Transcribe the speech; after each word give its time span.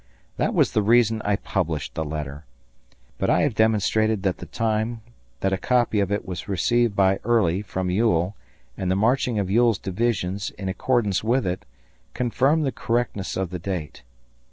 That 0.37 0.55
was 0.55 0.71
the 0.71 0.81
reason 0.81 1.21
I 1.23 1.35
published 1.35 1.93
the 1.93 2.03
letter. 2.03 2.43
But 3.19 3.29
I 3.29 3.43
have 3.43 3.53
demonstrated 3.53 4.23
that 4.23 4.37
the 4.37 4.47
time 4.47 5.01
that 5.41 5.53
a 5.53 5.59
copy 5.59 5.99
of 5.99 6.11
it 6.11 6.25
was 6.25 6.47
received 6.49 6.95
by 6.95 7.17
Early 7.23 7.61
from 7.61 7.91
Ewell 7.91 8.35
and 8.75 8.89
the 8.89 8.95
marching 8.95 9.37
of 9.37 9.51
Ewell's 9.51 9.77
divisions 9.77 10.49
in 10.57 10.67
accordance 10.69 11.23
with 11.23 11.45
it 11.45 11.65
confirm 12.15 12.63
the 12.63 12.71
correctness 12.71 13.37
of 13.37 13.51
the 13.51 13.59
date. 13.59 14.01